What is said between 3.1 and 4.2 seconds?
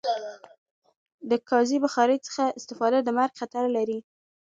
مرګ خطر لری